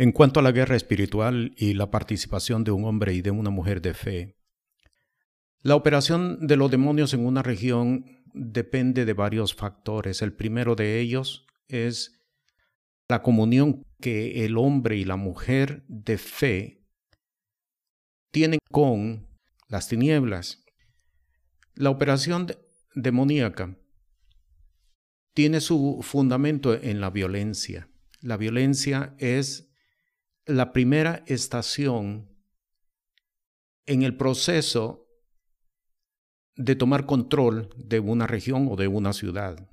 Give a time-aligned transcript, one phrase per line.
[0.00, 3.50] En cuanto a la guerra espiritual y la participación de un hombre y de una
[3.50, 4.36] mujer de fe,
[5.62, 10.22] la operación de los demonios en una región depende de varios factores.
[10.22, 12.22] El primero de ellos es
[13.08, 16.86] la comunión que el hombre y la mujer de fe
[18.30, 19.26] tienen con
[19.66, 20.64] las tinieblas.
[21.74, 22.46] La operación
[22.94, 23.76] demoníaca
[25.34, 27.90] tiene su fundamento en la violencia.
[28.20, 29.67] La violencia es
[30.48, 32.34] la primera estación
[33.84, 35.06] en el proceso
[36.56, 39.70] de tomar control de una región o de una ciudad.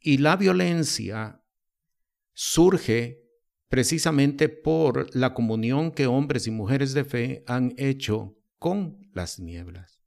[0.00, 1.44] Y la violencia
[2.32, 3.22] surge
[3.68, 10.04] precisamente por la comunión que hombres y mujeres de fe han hecho con las nieblas.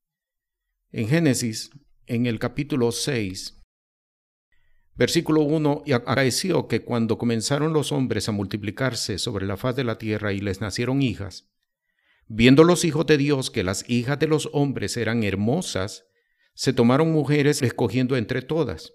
[0.92, 1.72] En Génesis,
[2.06, 3.65] en el capítulo 6,
[4.96, 9.84] Versículo 1, y acaeció que cuando comenzaron los hombres a multiplicarse sobre la faz de
[9.84, 11.50] la tierra y les nacieron hijas,
[12.28, 16.06] viendo los hijos de Dios que las hijas de los hombres eran hermosas,
[16.54, 18.94] se tomaron mujeres escogiendo entre todas.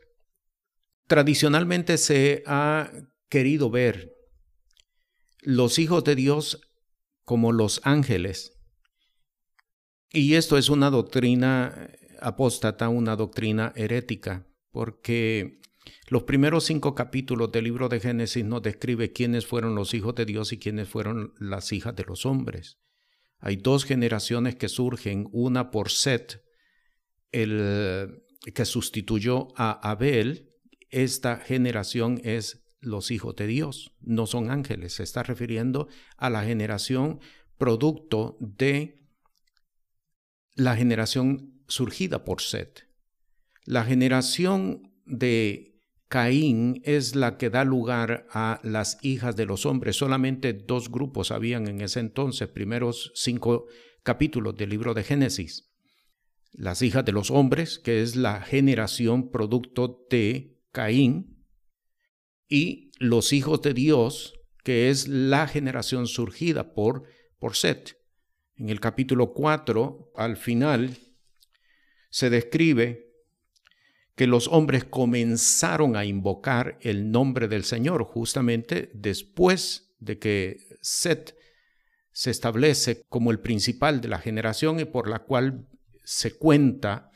[1.06, 2.90] Tradicionalmente se ha
[3.28, 4.14] querido ver
[5.42, 6.62] los hijos de Dios
[7.24, 8.58] como los ángeles.
[10.12, 11.90] Y esto es una doctrina
[12.20, 15.60] apóstata, una doctrina herética, porque
[16.10, 20.26] los primeros cinco capítulos del libro de Génesis nos describe quiénes fueron los hijos de
[20.26, 22.80] Dios y quiénes fueron las hijas de los hombres.
[23.38, 26.42] Hay dos generaciones que surgen, una por Set,
[27.30, 30.50] el que sustituyó a Abel.
[30.88, 34.94] Esta generación es los hijos de Dios, no son ángeles.
[34.94, 35.86] Se está refiriendo
[36.16, 37.20] a la generación
[37.56, 39.06] producto de
[40.56, 42.88] la generación surgida por Set.
[43.64, 45.69] La generación de
[46.10, 49.94] Caín es la que da lugar a las hijas de los hombres.
[49.94, 53.68] Solamente dos grupos habían en ese entonces, primeros cinco
[54.02, 55.70] capítulos del libro de Génesis.
[56.50, 61.46] Las hijas de los hombres, que es la generación producto de Caín,
[62.48, 64.34] y los hijos de Dios,
[64.64, 67.04] que es la generación surgida por,
[67.38, 67.98] por Set.
[68.56, 70.98] En el capítulo 4, al final,
[72.10, 73.09] se describe
[74.14, 81.36] que los hombres comenzaron a invocar el nombre del Señor justamente después de que Set
[82.12, 85.66] se establece como el principal de la generación y por la cual
[86.04, 87.10] se cuenta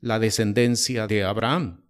[0.00, 1.84] la descendencia de Abraham.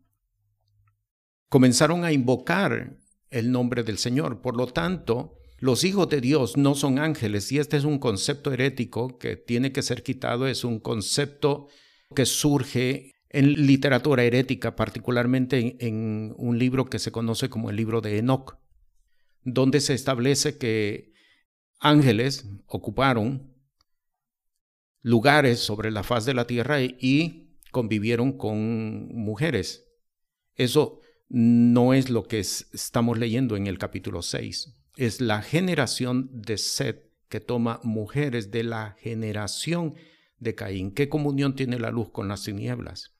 [1.48, 2.96] Comenzaron a invocar
[3.30, 4.40] el nombre del Señor.
[4.40, 8.52] Por lo tanto, los hijos de Dios no son ángeles y este es un concepto
[8.52, 11.68] herético que tiene que ser quitado, es un concepto
[12.14, 18.00] que surge en literatura herética, particularmente en, un libro que se conoce como el libro
[18.00, 18.58] de Enoch,
[19.44, 21.12] donde se establece que
[21.78, 23.54] ángeles ocuparon
[25.00, 29.86] lugares sobre la faz de la tierra y convivieron con mujeres.
[30.54, 34.74] Eso no es lo que estamos leyendo en el capítulo 6.
[34.96, 39.94] Es la generación de Seth que toma mujeres de la generación
[40.38, 40.92] de Caín.
[40.92, 43.17] ¿Qué comunión tiene la luz con las tinieblas?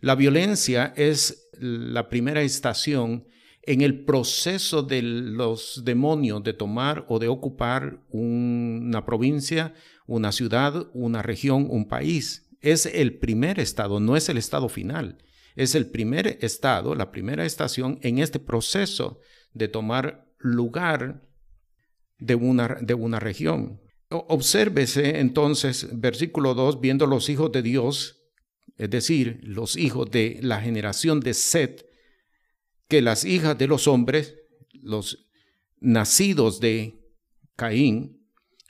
[0.00, 3.26] La violencia es la primera estación
[3.62, 9.74] en el proceso de los demonios de tomar o de ocupar una provincia,
[10.06, 12.48] una ciudad, una región, un país.
[12.60, 15.18] Es el primer estado, no es el estado final.
[15.56, 19.20] Es el primer estado, la primera estación en este proceso
[19.52, 21.28] de tomar lugar
[22.18, 23.80] de una, de una región.
[24.10, 28.17] Obsérvese entonces, versículo 2, viendo los hijos de Dios
[28.78, 31.84] es decir, los hijos de la generación de Set,
[32.86, 34.36] que las hijas de los hombres,
[34.72, 35.28] los
[35.80, 36.94] nacidos de
[37.56, 38.24] Caín,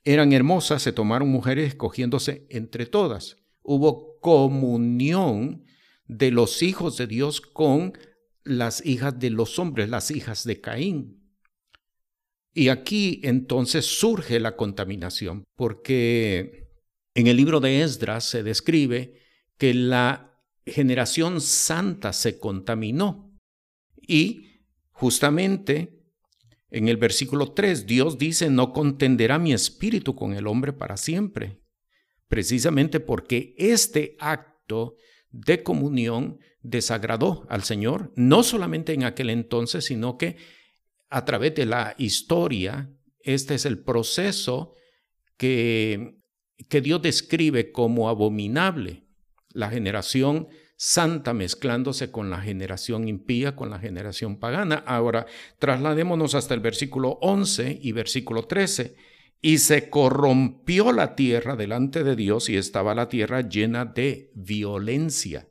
[0.04, 3.36] eran hermosas, se tomaron mujeres escogiéndose entre todas.
[3.62, 5.64] Hubo comunión
[6.06, 7.92] de los hijos de Dios con
[8.44, 11.18] las hijas de los hombres, las hijas de Caín.
[12.54, 16.70] Y aquí entonces surge la contaminación, porque
[17.14, 19.27] en el libro de Esdras se describe
[19.58, 23.38] que la generación santa se contaminó.
[24.00, 24.62] Y
[24.92, 25.98] justamente
[26.70, 31.60] en el versículo 3, Dios dice, no contenderá mi espíritu con el hombre para siempre,
[32.28, 34.96] precisamente porque este acto
[35.30, 40.36] de comunión desagradó al Señor, no solamente en aquel entonces, sino que
[41.08, 42.90] a través de la historia,
[43.20, 44.74] este es el proceso
[45.38, 46.18] que,
[46.68, 49.07] que Dios describe como abominable
[49.58, 50.46] la generación
[50.76, 54.84] santa mezclándose con la generación impía, con la generación pagana.
[54.86, 55.26] Ahora,
[55.58, 58.94] trasladémonos hasta el versículo 11 y versículo 13.
[59.42, 65.48] Y se corrompió la tierra delante de Dios y estaba la tierra llena de violencia.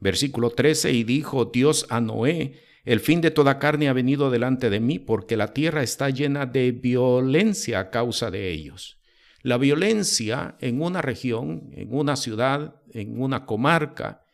[0.00, 4.70] Versículo 13, y dijo Dios a Noé, el fin de toda carne ha venido delante
[4.70, 9.01] de mí, porque la tierra está llena de violencia a causa de ellos.
[9.42, 14.24] La violencia en una región, en una ciudad, en una comarca,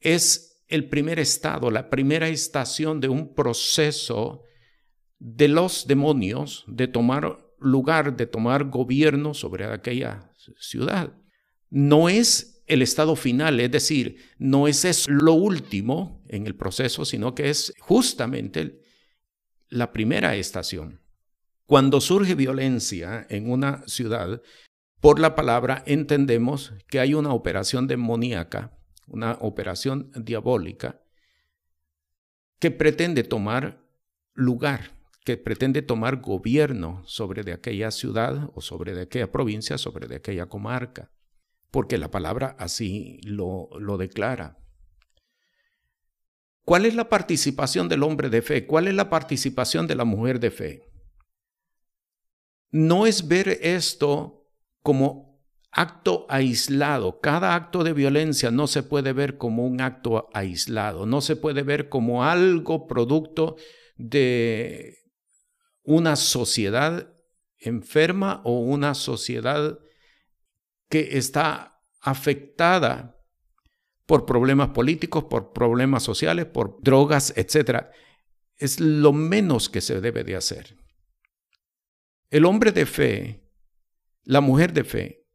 [0.00, 4.44] es el primer estado, la primera estación de un proceso
[5.18, 11.12] de los demonios de tomar lugar, de tomar gobierno sobre aquella ciudad.
[11.68, 17.34] No es el estado final, es decir, no es lo último en el proceso, sino
[17.34, 18.80] que es justamente
[19.68, 21.01] la primera estación.
[21.72, 24.42] Cuando surge violencia en una ciudad,
[25.00, 31.00] por la palabra entendemos que hay una operación demoníaca, una operación diabólica,
[32.58, 33.88] que pretende tomar
[34.34, 40.08] lugar, que pretende tomar gobierno sobre de aquella ciudad o sobre de aquella provincia, sobre
[40.08, 41.10] de aquella comarca,
[41.70, 44.58] porque la palabra así lo, lo declara.
[46.66, 48.66] ¿Cuál es la participación del hombre de fe?
[48.66, 50.91] ¿Cuál es la participación de la mujer de fe?
[52.72, 54.48] No es ver esto
[54.82, 55.32] como
[55.70, 57.20] acto aislado.
[57.20, 61.62] Cada acto de violencia no se puede ver como un acto aislado, no se puede
[61.62, 63.56] ver como algo producto
[63.96, 64.98] de
[65.82, 67.14] una sociedad
[67.58, 69.78] enferma o una sociedad
[70.88, 73.18] que está afectada
[74.04, 77.86] por problemas políticos, por problemas sociales, por drogas, etc.
[78.56, 80.81] Es lo menos que se debe de hacer.
[82.32, 83.42] El hombre de fe,
[84.24, 85.26] la mujer de fe,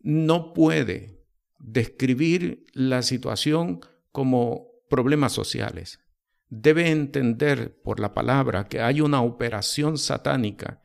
[0.00, 1.22] no puede
[1.58, 3.80] describir la situación
[4.10, 6.00] como problemas sociales.
[6.48, 10.80] Debe entender por la palabra que hay una operación satánica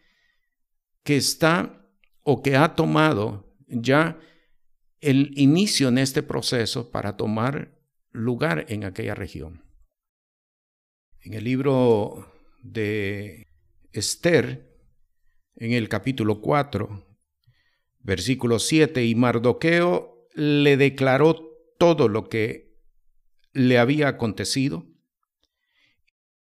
[1.04, 1.88] que está
[2.24, 4.20] o que ha tomado ya
[5.00, 7.80] el inicio en este proceso para tomar
[8.12, 9.64] lugar en aquella región.
[11.22, 12.30] En el libro
[12.62, 13.48] de
[13.94, 14.69] Esther,
[15.60, 17.06] en el capítulo 4,
[18.00, 22.74] versículo 7, y Mardoqueo le declaró todo lo que
[23.52, 24.88] le había acontecido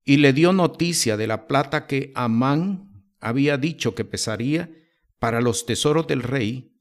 [0.06, 4.72] y le dio noticia de la plata que Amán había dicho que pesaría
[5.19, 6.72] para los tesoros del rey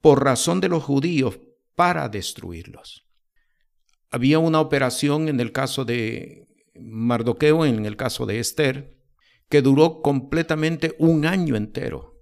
[0.00, 1.38] por razón de los judíos
[1.76, 3.06] para destruirlos.
[4.10, 8.95] Había una operación en el caso de Mardoqueo, en el caso de Esther,
[9.48, 12.14] que duró completamente un año entero,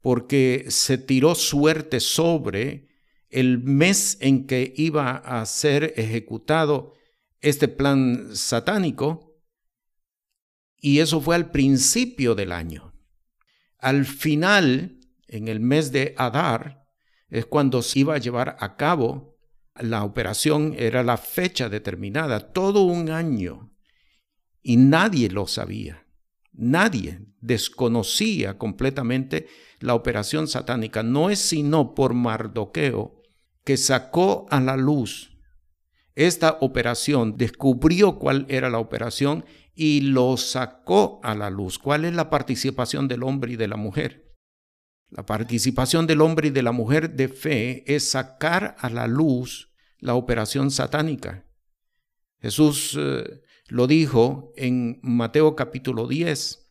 [0.00, 2.88] porque se tiró suerte sobre
[3.28, 6.94] el mes en que iba a ser ejecutado
[7.40, 9.40] este plan satánico,
[10.80, 12.94] y eso fue al principio del año.
[13.78, 16.86] Al final, en el mes de Adar,
[17.28, 19.36] es cuando se iba a llevar a cabo
[19.74, 23.67] la operación, era la fecha determinada, todo un año
[24.68, 26.04] y nadie lo sabía.
[26.52, 29.46] Nadie desconocía completamente
[29.80, 31.02] la operación satánica.
[31.02, 33.22] No es sino por Mardoqueo
[33.64, 35.38] que sacó a la luz
[36.16, 41.78] esta operación, descubrió cuál era la operación y lo sacó a la luz.
[41.78, 44.34] ¿Cuál es la participación del hombre y de la mujer?
[45.08, 49.72] La participación del hombre y de la mujer de fe es sacar a la luz
[49.98, 51.46] la operación satánica.
[52.42, 56.66] Jesús eh, lo dijo en Mateo capítulo 10.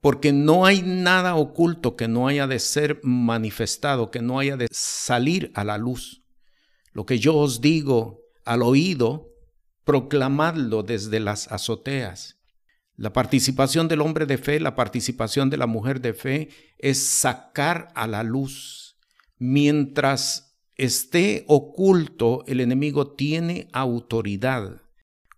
[0.00, 4.66] Porque no hay nada oculto que no haya de ser manifestado, que no haya de
[4.70, 6.24] salir a la luz.
[6.92, 9.30] Lo que yo os digo al oído,
[9.84, 12.40] proclamadlo desde las azoteas.
[12.96, 17.88] La participación del hombre de fe, la participación de la mujer de fe es sacar
[17.94, 18.96] a la luz.
[19.38, 24.81] Mientras esté oculto, el enemigo tiene autoridad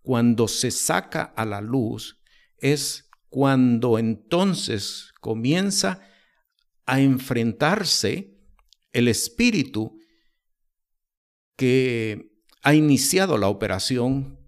[0.04, 2.20] cuando se saca a la luz,
[2.58, 6.06] es cuando entonces comienza
[6.84, 8.38] a enfrentarse
[8.92, 9.98] el espíritu
[11.56, 12.30] que
[12.62, 14.38] ha iniciado la operación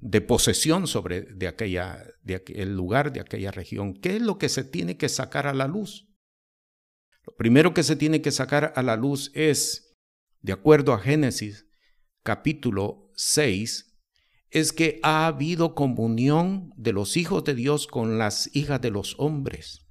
[0.00, 3.94] de posesión sobre de aquella, de el lugar, de aquella región.
[3.94, 6.06] ¿Qué es lo que se tiene que sacar a la luz?
[7.26, 9.96] Lo primero que se tiene que sacar a la luz es,
[10.42, 11.66] de acuerdo a Génesis
[12.22, 13.87] capítulo 6,
[14.50, 19.14] es que ha habido comunión de los hijos de Dios con las hijas de los
[19.18, 19.86] hombres.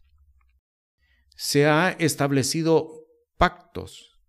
[1.36, 3.06] Se ha establecido
[3.38, 4.20] pactos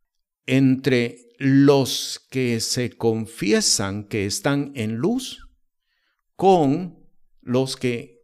[0.46, 5.48] entre los que se confiesan que están en luz
[6.36, 7.06] con
[7.40, 8.18] los que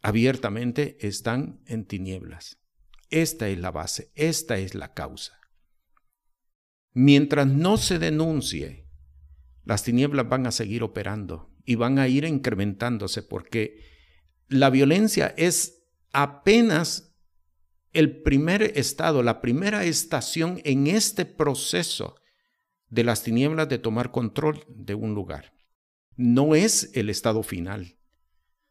[0.00, 2.58] abiertamente están en tinieblas.
[3.10, 5.38] Esta es la base, esta es la causa.
[6.92, 8.83] Mientras no se denuncie,
[9.64, 13.80] las tinieblas van a seguir operando y van a ir incrementándose porque
[14.48, 17.14] la violencia es apenas
[17.92, 22.16] el primer estado, la primera estación en este proceso
[22.88, 25.52] de las tinieblas de tomar control de un lugar.
[26.16, 27.98] No es el estado final.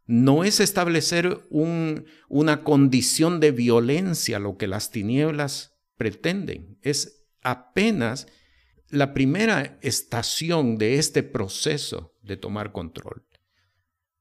[0.06, 6.78] No es establecer una condición de violencia lo que las tinieblas pretenden.
[6.82, 8.28] Es apenas
[8.94, 13.28] la primera estación de este proceso de tomar control.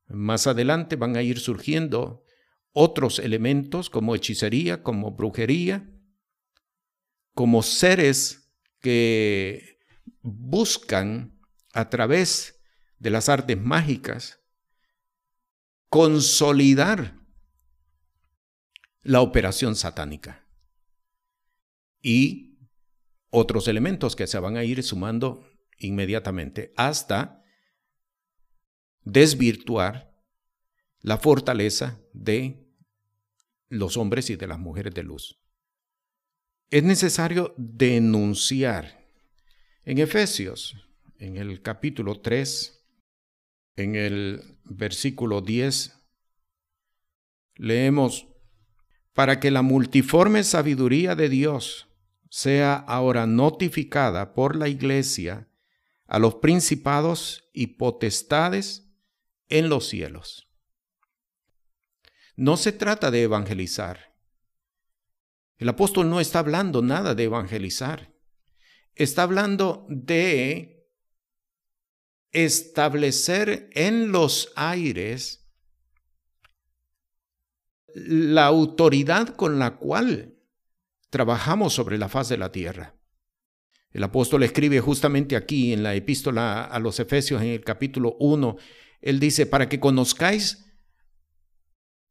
[0.09, 2.25] Más adelante van a ir surgiendo
[2.73, 5.93] otros elementos como hechicería, como brujería,
[7.35, 8.51] como seres
[8.81, 9.79] que
[10.23, 11.39] buscan
[11.75, 12.63] a través
[12.99, 14.41] de las artes mágicas
[15.91, 17.21] consolidar
[19.03, 20.47] la operación satánica.
[22.01, 22.52] Y
[23.33, 25.43] otros elementos que se van a ir sumando
[25.79, 27.43] inmediatamente hasta
[29.05, 30.15] desvirtuar
[31.01, 32.69] la fortaleza de
[33.69, 35.41] los hombres y de las mujeres de luz.
[36.71, 39.03] Es necesario denunciar.
[39.85, 40.77] En Efesios,
[41.19, 42.85] en el capítulo 3,
[43.77, 45.99] en el versículo 10,
[47.57, 48.29] leemos,
[49.15, 51.89] para que la multiforme sabiduría de Dios
[52.33, 55.51] sea ahora notificada por la iglesia
[56.07, 58.91] a los principados y potestades
[59.51, 60.49] en los cielos.
[62.35, 64.17] No se trata de evangelizar.
[65.59, 68.15] El apóstol no está hablando nada de evangelizar.
[68.95, 70.89] Está hablando de
[72.31, 75.47] establecer en los aires
[77.95, 80.32] la autoridad con la cual
[81.13, 82.97] trabajamos sobre la faz de la tierra.
[83.91, 88.57] El apóstol escribe justamente aquí en la epístola a los Efesios en el capítulo 1,
[89.03, 90.65] él dice, para que conozcáis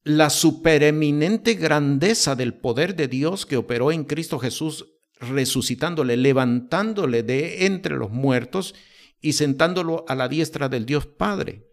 [0.04, 4.86] la supereminente grandeza del poder de Dios que operó en Cristo Jesús,
[5.20, 8.76] resucitándole, levantándole de entre los muertos
[9.20, 11.68] y sentándolo a la diestra del Dios Padre.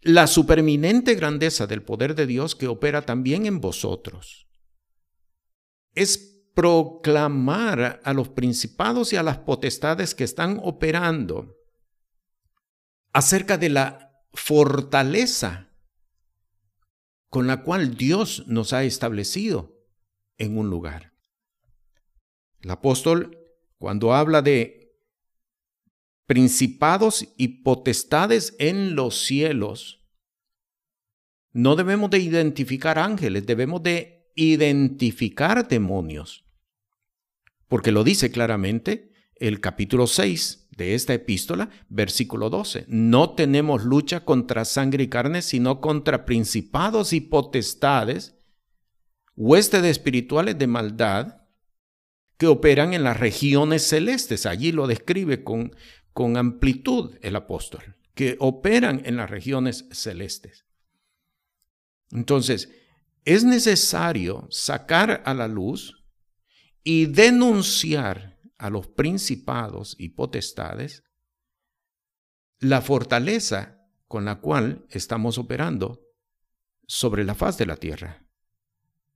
[0.00, 4.47] La supereminente grandeza del poder de Dios que opera también en vosotros.
[5.98, 6.16] Es
[6.54, 11.56] proclamar a los principados y a las potestades que están operando
[13.12, 15.72] acerca de la fortaleza
[17.28, 19.76] con la cual Dios nos ha establecido
[20.36, 21.14] en un lugar.
[22.60, 23.36] El apóstol,
[23.78, 24.96] cuando habla de
[26.26, 30.06] principados y potestades en los cielos,
[31.52, 36.44] no debemos de identificar ángeles, debemos de identificar demonios.
[37.66, 42.84] Porque lo dice claramente el capítulo 6 de esta epístola, versículo 12.
[42.86, 48.36] No tenemos lucha contra sangre y carne, sino contra principados y potestades,
[49.34, 51.42] huestes espirituales de maldad
[52.36, 54.46] que operan en las regiones celestes.
[54.46, 55.74] Allí lo describe con,
[56.12, 60.64] con amplitud el apóstol, que operan en las regiones celestes.
[62.12, 62.70] Entonces,
[63.28, 66.02] es necesario sacar a la luz
[66.82, 71.04] y denunciar a los principados y potestades
[72.58, 76.00] la fortaleza con la cual estamos operando
[76.86, 78.26] sobre la faz de la tierra.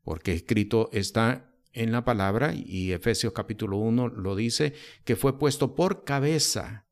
[0.03, 4.75] Porque escrito está en la palabra, y Efesios capítulo 1 lo dice,
[5.07, 6.87] que fue puesto por cabeza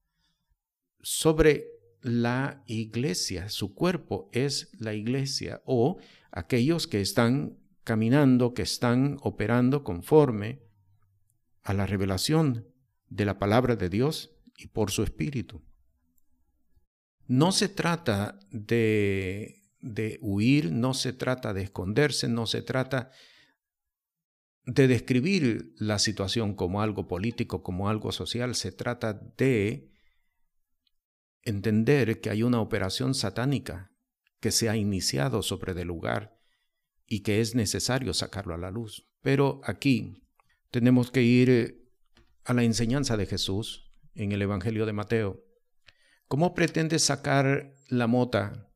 [1.03, 3.49] sobre la iglesia.
[3.49, 5.99] Su cuerpo es la iglesia o
[6.31, 10.63] aquellos que están caminando, que están operando conforme
[11.63, 12.67] a la revelación
[13.09, 15.63] de la palabra de Dios y por su espíritu.
[17.27, 23.11] No se trata de, de huir, no se trata de esconderse, no se trata
[24.67, 29.90] de describir la situación como algo político, como algo social, se trata de
[31.43, 33.93] entender que hay una operación satánica
[34.41, 36.39] que se ha iniciado sobre el lugar
[37.07, 39.09] y que es necesario sacarlo a la luz.
[39.23, 40.27] Pero aquí
[40.71, 41.81] tenemos que ir eh,
[42.45, 45.45] a la enseñanza de Jesús en el Evangelio de Mateo.
[46.27, 48.73] ¿Cómo pretendes sacar la mota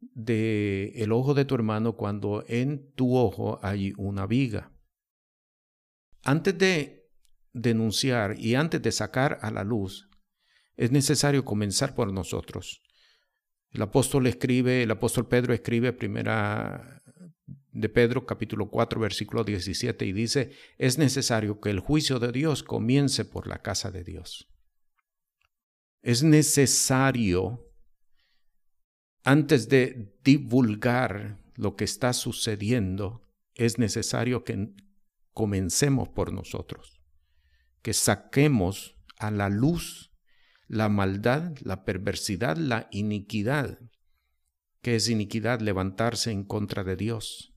[0.00, 4.72] del el ojo de tu hermano cuando en tu ojo hay una viga?
[6.22, 7.08] Antes de
[7.52, 10.09] denunciar y antes de sacar a la luz,
[10.80, 12.80] es necesario comenzar por nosotros.
[13.70, 17.02] El apóstol escribe, el apóstol Pedro escribe primera
[17.70, 22.62] de Pedro capítulo 4 versículo 17 y dice, es necesario que el juicio de Dios
[22.62, 24.48] comience por la casa de Dios.
[26.00, 27.70] Es necesario,
[29.22, 34.72] antes de divulgar lo que está sucediendo, es necesario que
[35.34, 37.02] comencemos por nosotros,
[37.82, 40.09] que saquemos a la luz
[40.70, 43.80] la maldad, la perversidad, la iniquidad.
[44.82, 45.60] que es iniquidad?
[45.60, 47.52] Levantarse en contra de Dios.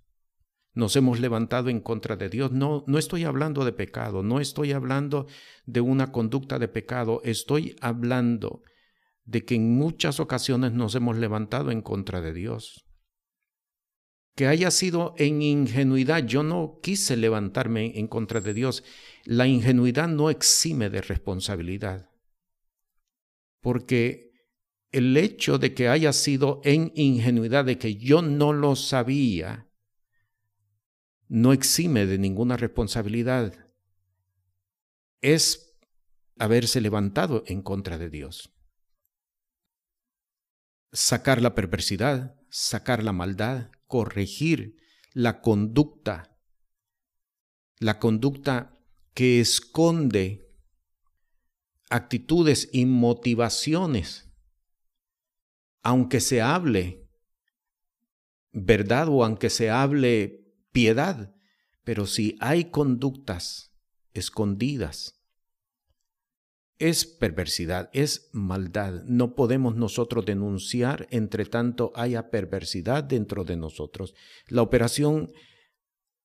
[0.73, 2.51] Nos hemos levantado en contra de Dios.
[2.51, 5.27] No, no estoy hablando de pecado, no estoy hablando
[5.65, 8.63] de una conducta de pecado, estoy hablando
[9.25, 12.87] de que en muchas ocasiones nos hemos levantado en contra de Dios
[14.35, 16.25] que haya sido en ingenuidad.
[16.25, 18.83] Yo no quise levantarme en contra de Dios.
[19.23, 22.09] La ingenuidad no exime de responsabilidad.
[23.63, 24.33] Porque
[24.91, 29.69] el hecho de que haya sido en ingenuidad, de que yo no lo sabía,
[31.29, 33.71] no exime de ninguna responsabilidad.
[35.21, 35.77] Es
[36.37, 38.53] haberse levantado en contra de Dios.
[40.91, 44.75] Sacar la perversidad, sacar la maldad, corregir
[45.13, 46.37] la conducta,
[47.79, 48.77] la conducta
[49.13, 50.52] que esconde
[51.93, 54.27] actitudes y motivaciones,
[55.83, 57.07] aunque se hable
[58.51, 61.35] verdad o aunque se hable piedad,
[61.83, 63.75] pero si hay conductas
[64.15, 65.21] escondidas,
[66.79, 69.03] es perversidad, es maldad.
[69.03, 74.15] No podemos nosotros denunciar entre tanto haya perversidad dentro de nosotros.
[74.47, 75.31] La operación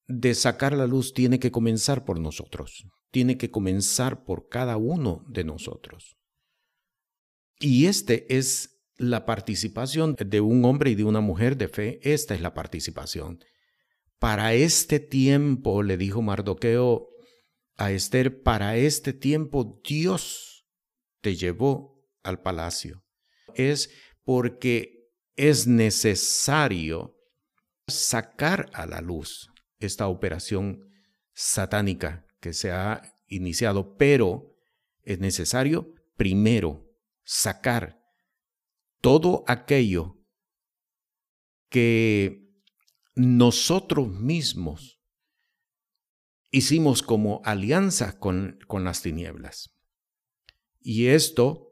[0.07, 5.25] de sacar la luz tiene que comenzar por nosotros, tiene que comenzar por cada uno
[5.27, 6.17] de nosotros.
[7.59, 12.35] Y este es la participación de un hombre y de una mujer de fe, esta
[12.35, 13.39] es la participación.
[14.19, 17.09] Para este tiempo, le dijo Mardoqueo
[17.77, 20.65] a Esther, para este tiempo Dios
[21.21, 23.05] te llevó al palacio.
[23.55, 23.89] Es
[24.25, 27.15] porque es necesario
[27.87, 30.91] sacar a la luz esta operación
[31.33, 34.55] satánica que se ha iniciado, pero
[35.03, 36.85] es necesario primero
[37.23, 38.01] sacar
[39.01, 40.17] todo aquello
[41.69, 42.49] que
[43.15, 44.99] nosotros mismos
[46.51, 49.69] hicimos como alianza con, con las tinieblas.
[50.79, 51.69] Y esto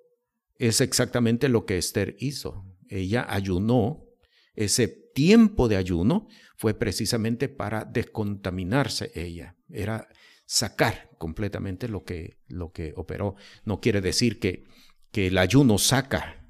[0.58, 2.65] es exactamente lo que Esther hizo.
[2.89, 4.06] Ella ayunó,
[4.53, 10.08] ese tiempo de ayuno fue precisamente para descontaminarse ella, era
[10.47, 13.36] sacar completamente lo que, lo que operó.
[13.65, 14.63] No quiere decir que,
[15.12, 16.49] que el ayuno saca,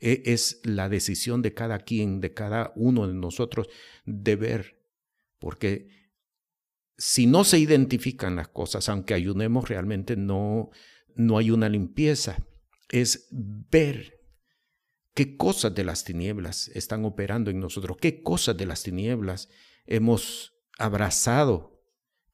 [0.00, 3.68] e, es la decisión de cada quien, de cada uno de nosotros
[4.04, 4.82] de ver,
[5.38, 5.88] porque
[6.96, 10.70] si no se identifican las cosas, aunque ayunemos, realmente no,
[11.14, 12.46] no hay una limpieza.
[12.88, 14.14] Es ver
[15.12, 19.50] qué cosas de las tinieblas están operando en nosotros, qué cosas de las tinieblas
[19.84, 21.75] hemos abrazado,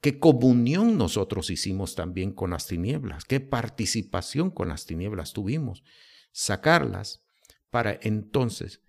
[0.03, 5.85] qué comunión nosotros hicimos también con las tinieblas, qué participación con las tinieblas tuvimos,
[6.33, 7.25] sacarlas
[7.71, 8.83] para entonces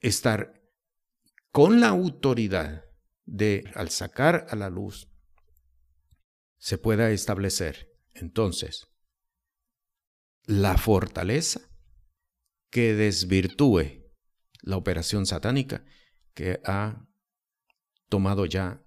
[0.00, 0.62] estar
[1.50, 2.84] con la autoridad
[3.26, 5.10] de, al sacar a la luz,
[6.58, 8.86] se pueda establecer entonces
[10.44, 11.60] la fortaleza
[12.70, 14.12] que desvirtúe
[14.62, 15.84] la operación satánica
[16.34, 17.04] que ha
[18.08, 18.83] tomado ya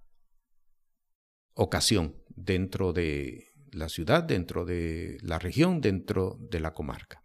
[1.57, 7.23] ocasión dentro de la ciudad, dentro de la región, dentro de la comarca.